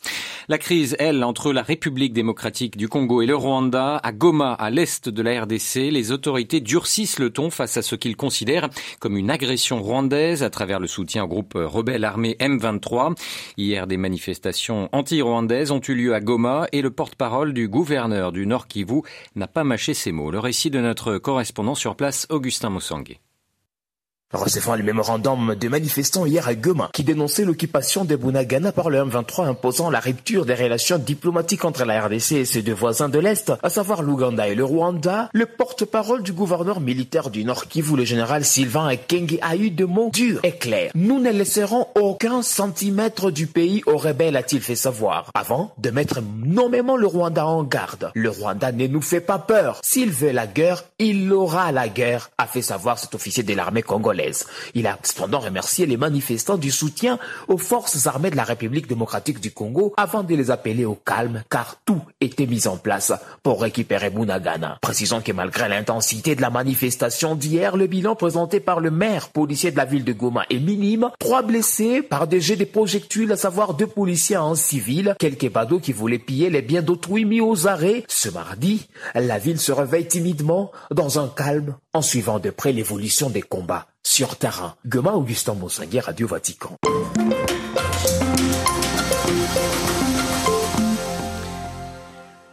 La 0.48 0.56
crise, 0.56 0.96
elle, 0.98 1.24
entre 1.24 1.52
la 1.52 1.62
République 1.62 2.14
démocratique 2.14 2.78
du 2.78 2.88
Congo 2.88 3.20
et 3.20 3.26
le 3.26 3.36
Rwanda, 3.36 4.00
à 4.02 4.12
Goma, 4.12 4.54
à 4.54 4.70
l'est 4.70 5.08
de 5.08 5.22
la 5.22 5.42
RDC, 5.42 5.90
les 5.90 6.10
autorités 6.10 6.60
durcissent 6.60 7.18
le 7.18 7.28
ton 7.28 7.50
face 7.50 7.76
à 7.76 7.82
ce 7.82 7.94
qu'ils 7.94 8.16
considèrent 8.16 8.70
comme 8.98 9.18
une 9.18 9.30
agression 9.30 9.82
rwandaise 9.82 10.42
à 10.42 10.48
travers 10.48 10.80
le 10.80 10.86
soutien 10.86 11.24
au 11.24 11.28
groupe 11.28 11.52
rebelle 11.54 12.04
armé 12.04 12.34
M23 12.40 13.14
Hier, 13.56 13.86
des 13.86 13.96
manifestations 13.96 14.47
anti-rwandaises 14.92 15.70
ont 15.70 15.80
eu 15.80 15.94
lieu 15.94 16.14
à 16.14 16.20
Goma 16.20 16.66
et 16.72 16.82
le 16.82 16.90
porte-parole 16.90 17.52
du 17.52 17.68
gouverneur 17.68 18.32
du 18.32 18.46
Nord 18.46 18.66
Kivu 18.66 19.02
n'a 19.36 19.48
pas 19.48 19.64
mâché 19.64 19.94
ses 19.94 20.12
mots. 20.12 20.30
Le 20.30 20.38
récit 20.38 20.70
de 20.70 20.80
notre 20.80 21.18
correspondant 21.18 21.74
sur 21.74 21.96
place, 21.96 22.26
Augustin 22.30 22.70
Moussangué. 22.70 23.20
Recevant 24.34 24.76
le 24.76 24.82
mémorandum 24.82 25.54
de 25.54 25.68
manifestants 25.68 26.26
hier 26.26 26.46
à 26.46 26.54
Goma 26.54 26.90
qui 26.92 27.02
dénonçait 27.02 27.46
l'occupation 27.46 28.04
de 28.04 28.14
Bunagana 28.14 28.72
par 28.72 28.90
le 28.90 28.98
M23 28.98 29.46
imposant 29.46 29.88
la 29.88 30.00
rupture 30.00 30.44
des 30.44 30.52
relations 30.52 30.98
diplomatiques 30.98 31.64
entre 31.64 31.86
la 31.86 32.04
RDC 32.04 32.32
et 32.32 32.44
ses 32.44 32.60
deux 32.60 32.74
voisins 32.74 33.08
de 33.08 33.18
l'Est, 33.18 33.54
à 33.62 33.70
savoir 33.70 34.02
l'Ouganda 34.02 34.46
et 34.46 34.54
le 34.54 34.66
Rwanda, 34.66 35.30
le 35.32 35.46
porte-parole 35.46 36.22
du 36.22 36.32
gouverneur 36.32 36.80
militaire 36.80 37.30
du 37.30 37.42
Nord 37.42 37.68
Kivu, 37.68 37.96
le 37.96 38.04
général 38.04 38.44
Sylvain 38.44 38.90
Ekenge, 38.90 39.38
a 39.40 39.56
eu 39.56 39.70
de 39.70 39.86
mots 39.86 40.10
durs 40.12 40.40
et 40.42 40.52
clairs. 40.52 40.90
Nous 40.94 41.20
ne 41.20 41.30
laisserons 41.30 41.86
aucun 41.94 42.42
centimètre 42.42 43.30
du 43.30 43.46
pays 43.46 43.82
aux 43.86 43.96
rebelles, 43.96 44.36
a-t-il 44.36 44.60
fait 44.60 44.76
savoir, 44.76 45.30
avant 45.32 45.72
de 45.78 45.88
mettre 45.88 46.20
nommément 46.44 46.98
le 46.98 47.06
Rwanda 47.06 47.46
en 47.46 47.64
garde. 47.64 48.10
Le 48.14 48.28
Rwanda 48.28 48.72
ne 48.72 48.88
nous 48.88 49.00
fait 49.00 49.22
pas 49.22 49.38
peur. 49.38 49.80
S'il 49.82 50.10
veut 50.10 50.32
la 50.32 50.46
guerre, 50.46 50.84
il 50.98 51.32
aura 51.32 51.72
la 51.72 51.88
guerre, 51.88 52.28
a 52.36 52.46
fait 52.46 52.60
savoir 52.60 52.98
cet 52.98 53.14
officier 53.14 53.42
de 53.42 53.54
l'armée 53.54 53.80
congolaise. 53.80 54.17
Il 54.74 54.86
a 54.86 54.98
cependant 55.02 55.38
remercié 55.38 55.86
les 55.86 55.96
manifestants 55.96 56.58
du 56.58 56.70
soutien 56.70 57.18
aux 57.48 57.58
forces 57.58 58.06
armées 58.06 58.30
de 58.30 58.36
la 58.36 58.44
République 58.44 58.86
démocratique 58.86 59.40
du 59.40 59.50
Congo 59.50 59.94
avant 59.96 60.22
de 60.22 60.34
les 60.34 60.50
appeler 60.50 60.84
au 60.84 60.94
calme 60.94 61.42
car 61.50 61.76
tout 61.84 62.02
était 62.20 62.46
mis 62.46 62.66
en 62.66 62.76
place 62.76 63.12
pour 63.42 63.62
récupérer 63.62 64.10
Bunagana. 64.10 64.78
Précisons 64.80 65.20
que 65.20 65.32
malgré 65.32 65.68
l'intensité 65.68 66.34
de 66.34 66.42
la 66.42 66.50
manifestation 66.50 67.34
d'hier, 67.34 67.76
le 67.76 67.86
bilan 67.86 68.14
présenté 68.14 68.60
par 68.60 68.80
le 68.80 68.90
maire 68.90 69.28
policier 69.30 69.70
de 69.70 69.76
la 69.76 69.84
ville 69.84 70.04
de 70.04 70.12
Goma 70.12 70.44
est 70.50 70.58
minime. 70.58 71.10
Trois 71.18 71.42
blessés 71.42 72.02
par 72.02 72.26
des 72.26 72.40
jets 72.40 72.56
de 72.56 72.64
projectiles, 72.64 73.32
à 73.32 73.36
savoir 73.36 73.74
deux 73.74 73.86
policiers 73.86 74.36
en 74.36 74.54
civil, 74.54 75.14
quelques 75.18 75.50
badauds 75.50 75.80
qui 75.80 75.92
voulaient 75.92 76.18
piller 76.18 76.50
les 76.50 76.62
biens 76.62 76.82
d'autrui 76.82 77.24
mis 77.24 77.40
aux 77.40 77.66
arrêts. 77.66 78.04
Ce 78.08 78.28
mardi, 78.28 78.88
la 79.14 79.38
ville 79.38 79.60
se 79.60 79.72
réveille 79.72 80.06
timidement 80.06 80.70
dans 80.90 81.18
un 81.18 81.28
calme 81.28 81.76
en 81.92 82.02
suivant 82.02 82.38
de 82.38 82.50
près 82.50 82.72
l'évolution 82.72 83.30
des 83.30 83.42
combats 83.42 83.86
sur 84.08 84.36
terrain. 84.36 84.74
Goma 84.86 85.12
Augustin 85.12 85.52
Monsangui, 85.52 86.00
Radio 86.00 86.26
Vatican. 86.26 86.78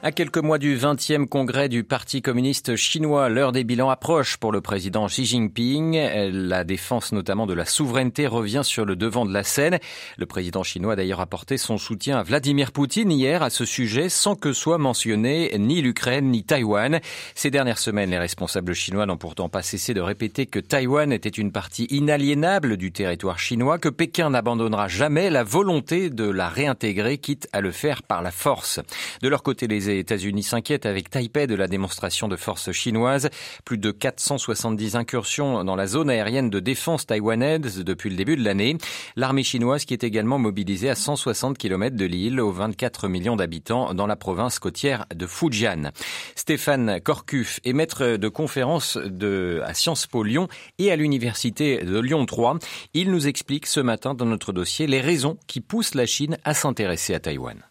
À 0.05 0.11
quelques 0.11 0.37
mois 0.37 0.59
du 0.59 0.77
20e 0.77 1.25
congrès 1.25 1.67
du 1.67 1.83
Parti 1.83 2.21
communiste 2.21 2.75
chinois, 2.75 3.27
l'heure 3.27 3.51
des 3.51 3.63
bilans 3.63 3.89
approche 3.89 4.37
pour 4.37 4.51
le 4.51 4.61
président 4.61 5.07
Xi 5.07 5.25
Jinping. 5.25 5.97
La 6.31 6.63
défense 6.63 7.11
notamment 7.11 7.47
de 7.47 7.55
la 7.55 7.65
souveraineté 7.65 8.27
revient 8.27 8.61
sur 8.63 8.85
le 8.85 8.95
devant 8.95 9.25
de 9.25 9.33
la 9.33 9.41
scène. 9.41 9.79
Le 10.17 10.27
président 10.27 10.61
chinois 10.61 10.93
a 10.93 10.95
d'ailleurs 10.95 11.21
apporté 11.21 11.57
son 11.57 11.79
soutien 11.79 12.19
à 12.19 12.21
Vladimir 12.21 12.71
Poutine 12.71 13.11
hier 13.11 13.41
à 13.41 13.49
ce 13.49 13.65
sujet 13.65 14.07
sans 14.07 14.35
que 14.35 14.53
soit 14.53 14.77
mentionné 14.77 15.51
ni 15.57 15.81
l'Ukraine 15.81 16.29
ni 16.29 16.43
Taïwan. 16.43 16.99
Ces 17.33 17.49
dernières 17.49 17.79
semaines, 17.79 18.11
les 18.11 18.19
responsables 18.19 18.75
chinois 18.75 19.07
n'ont 19.07 19.17
pourtant 19.17 19.49
pas 19.49 19.63
cessé 19.63 19.95
de 19.95 20.01
répéter 20.01 20.45
que 20.45 20.59
Taïwan 20.59 21.11
était 21.11 21.29
une 21.29 21.51
partie 21.51 21.85
inaliénable 21.85 22.77
du 22.77 22.91
territoire 22.91 23.39
chinois, 23.39 23.79
que 23.79 23.89
Pékin 23.89 24.29
n'abandonnera 24.29 24.87
jamais 24.87 25.31
la 25.31 25.43
volonté 25.43 26.11
de 26.11 26.29
la 26.29 26.47
réintégrer, 26.47 27.17
quitte 27.17 27.49
à 27.53 27.61
le 27.61 27.71
faire 27.71 28.03
par 28.03 28.21
la 28.21 28.29
force. 28.29 28.79
De 29.23 29.29
leur 29.29 29.41
côté, 29.41 29.65
les 29.65 29.94
les 29.95 30.01
États-Unis 30.01 30.43
s'inquiètent 30.43 30.85
avec 30.85 31.09
Taipei 31.09 31.47
de 31.47 31.55
la 31.55 31.67
démonstration 31.67 32.27
de 32.27 32.35
force 32.35 32.71
chinoise. 32.71 33.29
Plus 33.63 33.77
de 33.77 33.91
470 33.91 34.95
incursions 34.95 35.63
dans 35.63 35.75
la 35.75 35.87
zone 35.87 36.09
aérienne 36.09 36.49
de 36.49 36.59
défense 36.59 37.05
taïwanaise 37.05 37.79
depuis 37.79 38.09
le 38.09 38.17
début 38.17 38.35
de 38.35 38.43
l'année. 38.43 38.77
L'armée 39.15 39.43
chinoise 39.43 39.85
qui 39.85 39.93
est 39.93 40.03
également 40.03 40.37
mobilisée 40.37 40.89
à 40.89 40.95
160 40.95 41.57
km 41.57 41.95
de 41.95 42.05
l'île, 42.05 42.41
aux 42.41 42.51
24 42.51 43.07
millions 43.07 43.37
d'habitants 43.37 43.93
dans 43.93 44.07
la 44.07 44.17
province 44.17 44.59
côtière 44.59 45.05
de 45.15 45.25
Fujian. 45.25 45.91
Stéphane 46.35 46.99
Corcuf 46.99 47.59
est 47.63 47.73
maître 47.73 48.17
de 48.17 48.27
conférence 48.27 48.97
à 48.97 49.73
Sciences 49.73 50.07
Po 50.07 50.23
Lyon 50.23 50.49
et 50.77 50.91
à 50.91 50.95
l'université 50.95 51.83
de 51.83 51.99
Lyon 51.99 52.25
3. 52.25 52.59
Il 52.93 53.11
nous 53.11 53.27
explique 53.27 53.65
ce 53.65 53.79
matin 53.79 54.13
dans 54.13 54.25
notre 54.25 54.51
dossier 54.51 54.87
les 54.87 55.01
raisons 55.01 55.37
qui 55.47 55.61
poussent 55.61 55.95
la 55.95 56.05
Chine 56.05 56.37
à 56.43 56.53
s'intéresser 56.53 57.13
à 57.13 57.19
Taïwan. 57.19 57.63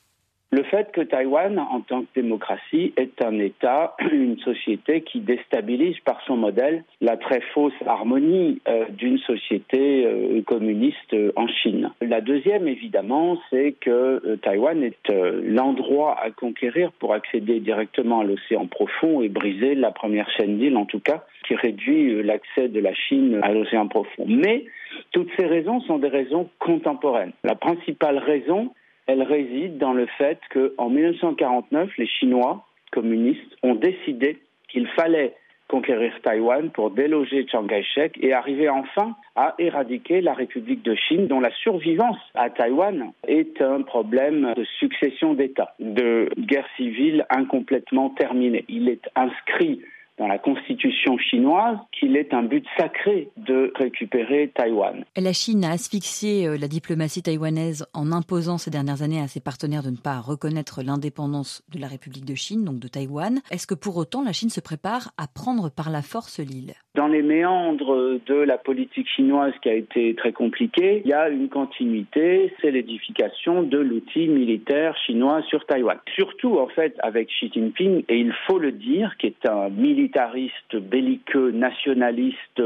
Le 0.54 0.62
fait 0.62 0.92
que 0.92 1.00
Taïwan, 1.00 1.58
en 1.58 1.80
tant 1.80 2.02
que 2.02 2.06
démocratie, 2.14 2.92
est 2.96 3.20
un 3.24 3.40
État, 3.40 3.96
une 4.12 4.38
société 4.38 5.00
qui 5.00 5.18
déstabilise 5.18 5.98
par 6.04 6.22
son 6.28 6.36
modèle 6.36 6.84
la 7.00 7.16
très 7.16 7.40
fausse 7.40 7.74
harmonie 7.84 8.60
euh, 8.68 8.84
d'une 8.90 9.18
société 9.18 10.06
euh, 10.06 10.42
communiste 10.42 11.12
euh, 11.12 11.32
en 11.34 11.48
Chine. 11.48 11.90
La 12.00 12.20
deuxième, 12.20 12.68
évidemment, 12.68 13.36
c'est 13.50 13.72
que 13.80 14.36
Taïwan 14.42 14.80
est 14.84 15.10
l'endroit 15.42 16.16
à 16.22 16.30
conquérir 16.30 16.92
pour 17.00 17.14
accéder 17.14 17.58
directement 17.58 18.20
à 18.20 18.24
l'océan 18.24 18.68
profond 18.68 19.22
et 19.22 19.28
briser 19.28 19.74
la 19.74 19.90
première 19.90 20.30
chaîne 20.30 20.58
d'îles, 20.58 20.76
en 20.76 20.86
tout 20.86 21.00
cas, 21.00 21.24
qui 21.48 21.56
réduit 21.56 22.22
l'accès 22.22 22.68
de 22.68 22.78
la 22.78 22.94
Chine 22.94 23.40
à 23.42 23.50
l'océan 23.50 23.88
profond. 23.88 24.24
Mais 24.28 24.66
toutes 25.10 25.30
ces 25.36 25.46
raisons 25.46 25.80
sont 25.80 25.98
des 25.98 26.08
raisons 26.08 26.48
contemporaines. 26.60 27.32
La 27.42 27.56
principale 27.56 28.18
raison, 28.18 28.70
elle 29.06 29.22
réside 29.22 29.78
dans 29.78 29.92
le 29.92 30.06
fait 30.18 30.38
qu'en 30.52 30.88
1949, 30.88 31.90
les 31.98 32.06
Chinois 32.06 32.64
communistes 32.92 33.56
ont 33.62 33.74
décidé 33.74 34.38
qu'il 34.68 34.86
fallait 34.88 35.34
conquérir 35.68 36.12
Taïwan 36.22 36.70
pour 36.70 36.90
déloger 36.90 37.46
Chiang 37.48 37.66
Kai-shek 37.66 38.18
et 38.20 38.32
arriver 38.32 38.68
enfin 38.68 39.16
à 39.34 39.54
éradiquer 39.58 40.20
la 40.20 40.34
République 40.34 40.82
de 40.82 40.94
Chine, 40.94 41.26
dont 41.26 41.40
la 41.40 41.50
survivance 41.50 42.18
à 42.34 42.50
Taïwan 42.50 43.12
est 43.26 43.60
un 43.60 43.82
problème 43.82 44.52
de 44.56 44.64
succession 44.78 45.34
d'États, 45.34 45.74
de 45.80 46.28
guerre 46.38 46.68
civile 46.76 47.26
incomplètement 47.30 48.10
terminée. 48.10 48.64
Il 48.68 48.88
est 48.88 49.08
inscrit 49.16 49.80
dans 50.18 50.28
la 50.28 50.38
constitution 50.38 51.18
chinoise 51.18 51.78
qu'il 51.92 52.16
est 52.16 52.32
un 52.32 52.42
but 52.42 52.64
sacré 52.78 53.28
de 53.36 53.72
récupérer 53.74 54.50
Taïwan. 54.54 55.04
La 55.16 55.32
Chine 55.32 55.64
a 55.64 55.70
asphyxié 55.70 56.46
euh, 56.46 56.56
la 56.56 56.68
diplomatie 56.68 57.22
taïwanaise 57.22 57.86
en 57.94 58.12
imposant 58.12 58.58
ces 58.58 58.70
dernières 58.70 59.02
années 59.02 59.20
à 59.20 59.26
ses 59.26 59.40
partenaires 59.40 59.82
de 59.82 59.90
ne 59.90 59.96
pas 59.96 60.20
reconnaître 60.20 60.82
l'indépendance 60.82 61.62
de 61.72 61.80
la 61.80 61.88
République 61.88 62.24
de 62.24 62.34
Chine, 62.34 62.64
donc 62.64 62.78
de 62.78 62.88
Taïwan. 62.88 63.40
Est-ce 63.50 63.66
que 63.66 63.74
pour 63.74 63.96
autant 63.96 64.22
la 64.22 64.32
Chine 64.32 64.50
se 64.50 64.60
prépare 64.60 65.10
à 65.18 65.26
prendre 65.26 65.70
par 65.70 65.90
la 65.90 66.02
force 66.02 66.38
l'île? 66.38 66.74
Dans 66.94 67.08
les 67.08 67.22
méandres 67.22 68.20
de 68.24 68.34
la 68.34 68.56
politique 68.56 69.08
chinoise 69.08 69.52
qui 69.62 69.68
a 69.68 69.74
été 69.74 70.14
très 70.14 70.32
compliquée, 70.32 71.02
il 71.04 71.10
y 71.10 71.12
a 71.12 71.28
une 71.28 71.48
continuité, 71.48 72.54
c'est 72.60 72.70
l'édification 72.70 73.64
de 73.64 73.78
l'outil 73.78 74.28
militaire 74.28 74.96
chinois 75.04 75.42
sur 75.48 75.66
Taïwan. 75.66 75.98
Surtout 76.14 76.58
en 76.58 76.68
fait 76.68 76.94
avec 77.02 77.28
Xi 77.28 77.50
Jinping, 77.52 78.04
et 78.08 78.18
il 78.18 78.32
faut 78.46 78.58
le 78.58 78.70
dire, 78.70 79.16
qui 79.18 79.26
est 79.26 79.48
un 79.48 79.70
militaire 79.70 80.03
militariste, 80.04 80.76
belliqueux, 80.76 81.50
nationaliste, 81.50 82.62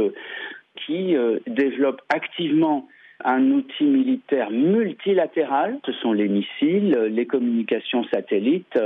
qui 0.74 1.16
euh, 1.16 1.38
développe 1.46 2.00
activement 2.08 2.88
un 3.24 3.50
outil 3.50 3.84
militaire 3.84 4.50
multilatéral. 4.50 5.78
Ce 5.86 5.92
sont 5.92 6.12
les 6.12 6.28
missiles, 6.28 6.94
les 7.10 7.26
communications 7.26 8.04
satellites, 8.12 8.78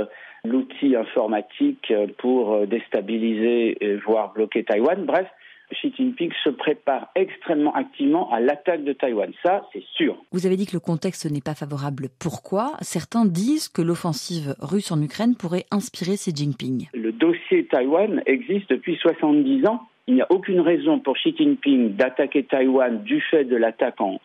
l'outil 0.43 0.95
informatique 0.95 1.93
pour 2.17 2.65
déstabiliser, 2.65 3.77
voire 4.03 4.33
bloquer 4.33 4.63
Taïwan. 4.63 5.05
Bref, 5.05 5.27
Xi 5.73 5.93
Jinping 5.95 6.31
se 6.43 6.49
prépare 6.49 7.09
extrêmement 7.15 7.73
activement 7.73 8.31
à 8.31 8.39
l'attaque 8.39 8.83
de 8.83 8.93
Taïwan. 8.93 9.31
Ça, 9.43 9.67
c'est 9.73 9.83
sûr. 9.95 10.17
Vous 10.31 10.45
avez 10.45 10.55
dit 10.55 10.65
que 10.65 10.73
le 10.73 10.79
contexte 10.79 11.29
n'est 11.29 11.41
pas 11.41 11.55
favorable. 11.55 12.07
Pourquoi 12.19 12.73
Certains 12.81 13.25
disent 13.25 13.67
que 13.67 13.81
l'offensive 13.81 14.55
russe 14.59 14.91
en 14.91 15.01
Ukraine 15.01 15.35
pourrait 15.35 15.65
inspirer 15.71 16.13
Xi 16.13 16.31
Jinping. 16.35 16.87
Le 16.93 17.11
dossier 17.11 17.65
Taïwan 17.67 18.21
existe 18.25 18.69
depuis 18.69 18.95
70 18.97 19.67
ans. 19.67 19.81
Il 20.07 20.15
n'y 20.15 20.21
a 20.21 20.27
aucune 20.29 20.59
raison 20.59 20.99
pour 20.99 21.15
Xi 21.15 21.35
Jinping 21.37 21.95
d'attaquer 21.95 22.43
Taïwan 22.43 23.03
du 23.03 23.21
fait 23.21 23.45
de 23.45 23.55
l'attaque 23.55 24.01
en, 24.01 24.19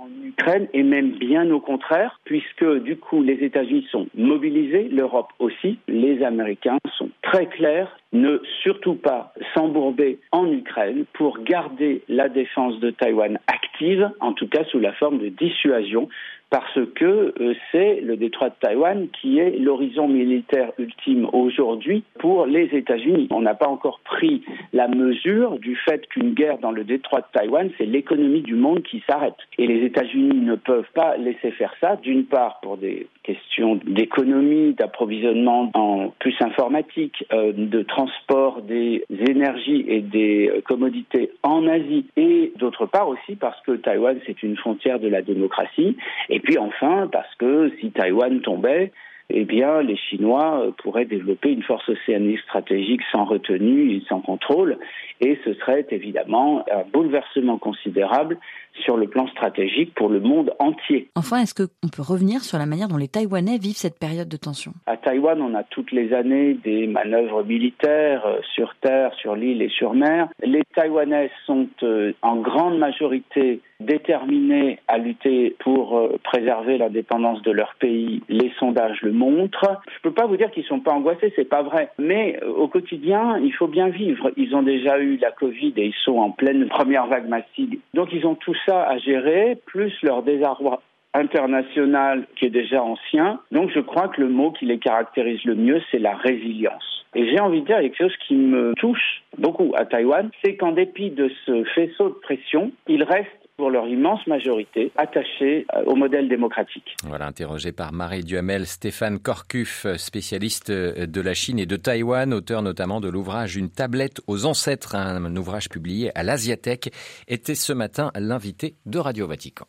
en 0.00 0.08
Ukraine 0.24 0.66
et 0.72 0.82
même 0.82 1.10
bien 1.12 1.50
au 1.50 1.60
contraire, 1.60 2.20
puisque 2.24 2.64
du 2.82 2.96
coup 2.96 3.22
les 3.22 3.34
États-Unis 3.44 3.86
sont 3.90 4.06
mobilisés, 4.14 4.88
l'Europe 4.90 5.28
aussi, 5.38 5.78
les 5.88 6.22
Américains 6.24 6.78
sont 6.96 7.10
très 7.22 7.46
clairs, 7.46 7.94
ne 8.12 8.38
surtout 8.62 8.94
pas 8.94 9.34
s'embourber 9.54 10.18
en 10.32 10.50
Ukraine 10.50 11.04
pour 11.12 11.38
garder 11.42 12.02
la 12.08 12.28
défense 12.28 12.80
de 12.80 12.90
Taïwan 12.90 13.38
active, 13.46 14.10
en 14.20 14.32
tout 14.32 14.48
cas 14.48 14.64
sous 14.64 14.78
la 14.78 14.92
forme 14.94 15.18
de 15.18 15.28
dissuasion, 15.28 16.08
parce 16.50 16.80
que 16.96 17.32
euh, 17.40 17.54
c'est 17.70 18.00
le 18.00 18.16
détroit 18.16 18.48
de 18.50 18.54
Taïwan 18.60 19.08
qui 19.20 19.38
est 19.38 19.58
l'horizon 19.58 20.08
militaire 20.08 20.72
ultime 20.78 21.28
aujourd'hui 21.32 22.02
pour 22.18 22.46
les 22.46 22.64
États-Unis. 22.72 23.28
On 23.30 23.40
n'a 23.40 23.54
pas 23.54 23.68
encore 23.68 24.00
pris 24.04 24.42
la 24.72 24.88
mesure 24.88 25.58
du 25.58 25.76
fait 25.76 26.06
qu'une 26.08 26.34
guerre 26.34 26.58
dans 26.58 26.72
le 26.72 26.84
détroit 26.84 27.20
de 27.20 27.26
Taïwan, 27.32 27.70
c'est 27.78 27.86
l'économie 27.86 28.42
du 28.42 28.54
monde 28.54 28.82
qui 28.82 29.02
s'arrête. 29.08 29.36
Et 29.58 29.66
les 29.66 29.84
États-Unis 29.86 30.40
ne 30.40 30.56
peuvent 30.56 30.90
pas 30.92 31.16
laisser 31.16 31.52
faire 31.52 31.72
ça, 31.80 31.96
d'une 31.96 32.24
part 32.24 32.58
pour 32.62 32.76
des 32.76 33.06
questions 33.22 33.78
d'économie, 33.86 34.74
d'approvisionnement 34.74 35.70
en 35.74 36.12
plus 36.18 36.34
informatique, 36.40 37.24
euh, 37.32 37.52
de 37.54 37.82
transport 37.82 38.62
des 38.62 39.04
énergies 39.28 39.84
et 39.86 40.00
des 40.00 40.62
commodités 40.66 41.30
en 41.42 41.66
Asie, 41.68 42.06
et 42.16 42.52
d'autre 42.56 42.86
part 42.86 43.08
aussi 43.08 43.36
parce 43.36 43.60
que 43.62 43.72
Taïwan, 43.72 44.18
c'est 44.26 44.42
une 44.42 44.56
frontière 44.56 44.98
de 44.98 45.08
la 45.08 45.22
démocratie. 45.22 45.96
Et 46.40 46.42
puis 46.42 46.56
enfin, 46.56 47.06
parce 47.12 47.34
que 47.34 47.70
si 47.80 47.90
Taïwan 47.90 48.40
tombait, 48.40 48.92
eh 49.28 49.44
bien, 49.44 49.82
les 49.82 49.98
Chinois 49.98 50.62
euh, 50.64 50.70
pourraient 50.82 51.04
développer 51.04 51.52
une 51.52 51.62
force 51.62 51.86
océanique 51.86 52.40
stratégique 52.40 53.02
sans 53.12 53.26
retenue 53.26 53.92
et 53.92 54.02
sans 54.08 54.22
contrôle, 54.22 54.78
et 55.20 55.38
ce 55.44 55.54
serait 55.54 55.86
évidemment 55.90 56.64
un 56.70 56.84
bouleversement 56.92 57.58
considérable 57.58 58.38
sur 58.84 58.96
le 58.96 59.08
plan 59.08 59.26
stratégique 59.28 59.94
pour 59.94 60.08
le 60.08 60.20
monde 60.20 60.52
entier. 60.58 61.10
Enfin, 61.14 61.38
est-ce 61.38 61.54
qu'on 61.54 61.88
peut 61.88 62.02
revenir 62.02 62.40
sur 62.40 62.58
la 62.58 62.66
manière 62.66 62.88
dont 62.88 62.96
les 62.96 63.08
Taïwanais 63.08 63.58
vivent 63.58 63.76
cette 63.76 63.98
période 63.98 64.28
de 64.28 64.36
tension? 64.36 64.72
À 64.86 64.96
Taïwan, 64.96 65.40
on 65.42 65.54
a 65.54 65.64
toutes 65.64 65.92
les 65.92 66.12
années 66.12 66.54
des 66.54 66.86
manœuvres 66.86 67.42
militaires 67.42 68.24
euh, 68.26 68.38
sur 68.54 68.74
terre, 68.80 69.12
sur 69.14 69.36
l'île 69.36 69.62
et 69.62 69.68
sur 69.68 69.94
mer. 69.94 70.28
Les 70.42 70.62
Taïwanais 70.74 71.30
sont 71.46 71.68
euh, 71.82 72.12
en 72.22 72.36
grande 72.36 72.78
majorité 72.78 73.60
déterminés 73.80 74.78
à 74.88 74.98
lutter 74.98 75.56
pour 75.60 75.96
euh, 75.96 76.18
préserver 76.22 76.78
l'indépendance 76.78 77.42
de 77.42 77.50
leur 77.50 77.74
pays. 77.78 78.22
Les 78.28 78.52
sondages 78.58 79.00
le 79.02 79.12
montrent. 79.12 79.80
Je 79.86 79.98
ne 79.98 80.10
peux 80.10 80.14
pas 80.14 80.26
vous 80.26 80.36
dire 80.36 80.50
qu'ils 80.50 80.64
ne 80.64 80.68
sont 80.68 80.80
pas 80.80 80.92
angoissés, 80.92 81.32
c'est 81.36 81.48
pas 81.48 81.62
vrai. 81.62 81.90
Mais 81.98 82.40
au 82.44 82.68
quotidien, 82.68 83.38
il 83.38 83.52
faut 83.52 83.68
bien 83.68 83.88
vivre. 83.88 84.30
Ils 84.36 84.54
ont 84.54 84.62
déjà 84.62 85.00
eu 85.00 85.09
la 85.18 85.30
Covid 85.30 85.72
et 85.76 85.86
ils 85.86 85.94
sont 86.04 86.18
en 86.18 86.30
pleine 86.30 86.68
première 86.68 87.06
vague 87.06 87.28
massive. 87.28 87.78
Donc 87.94 88.08
ils 88.12 88.26
ont 88.26 88.34
tous 88.34 88.56
ça 88.66 88.82
à 88.82 88.98
gérer, 88.98 89.58
plus 89.66 89.92
leur 90.02 90.22
désarroi 90.22 90.82
international 91.14 92.26
qui 92.36 92.46
est 92.46 92.50
déjà 92.50 92.82
ancien. 92.82 93.40
Donc 93.50 93.70
je 93.74 93.80
crois 93.80 94.08
que 94.08 94.20
le 94.20 94.28
mot 94.28 94.52
qui 94.52 94.66
les 94.66 94.78
caractérise 94.78 95.44
le 95.44 95.54
mieux, 95.54 95.80
c'est 95.90 95.98
la 95.98 96.14
résilience. 96.14 97.04
Et 97.14 97.28
j'ai 97.28 97.40
envie 97.40 97.62
de 97.62 97.66
dire 97.66 97.80
quelque 97.80 97.96
chose 97.96 98.16
qui 98.28 98.36
me 98.36 98.72
touche 98.74 99.22
beaucoup 99.36 99.72
à 99.76 99.84
Taïwan, 99.84 100.30
c'est 100.44 100.56
qu'en 100.56 100.72
dépit 100.72 101.10
de 101.10 101.30
ce 101.44 101.64
faisceau 101.74 102.10
de 102.10 102.14
pression, 102.14 102.70
il 102.86 103.02
reste 103.02 103.39
pour 103.60 103.68
leur 103.68 103.86
immense 103.86 104.26
majorité, 104.26 104.90
attachés 104.96 105.66
euh, 105.74 105.84
au 105.84 105.94
modèle 105.94 106.30
démocratique. 106.30 106.96
Voilà, 107.04 107.26
interrogé 107.26 107.72
par 107.72 107.92
Marie 107.92 108.24
Duhamel, 108.24 108.66
Stéphane 108.66 109.18
Corcuf, 109.18 109.86
spécialiste 109.98 110.70
euh, 110.70 111.04
de 111.04 111.20
la 111.20 111.34
Chine 111.34 111.58
et 111.58 111.66
de 111.66 111.76
Taïwan, 111.76 112.32
auteur 112.32 112.62
notamment 112.62 113.02
de 113.02 113.10
l'ouvrage 113.10 113.56
Une 113.56 113.68
tablette 113.68 114.22
aux 114.26 114.46
ancêtres, 114.46 114.94
un 114.94 115.36
ouvrage 115.36 115.68
publié 115.68 116.10
à 116.16 116.22
l'Asiatech, 116.22 116.90
était 117.28 117.54
ce 117.54 117.74
matin 117.74 118.10
l'invité 118.14 118.76
de 118.86 118.98
Radio 118.98 119.26
Vatican. 119.26 119.66